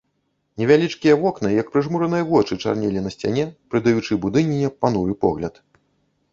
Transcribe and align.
Невялічкія 0.61 1.17
вокны, 1.23 1.51
як 1.61 1.67
прыжмураныя 1.75 2.23
вочы, 2.31 2.59
чарнелі 2.65 2.99
на 3.09 3.13
сцяне, 3.19 3.45
прыдаючы 3.75 4.21
будыніне 4.27 4.75
пануры 4.83 5.13
погляд. 5.27 5.65